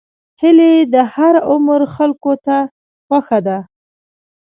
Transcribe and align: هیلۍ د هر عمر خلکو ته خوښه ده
هیلۍ 0.41 0.73
د 0.93 0.95
هر 1.13 1.33
عمر 1.49 1.81
خلکو 1.95 2.33
ته 2.45 2.57
خوښه 3.05 3.39
ده 3.47 3.57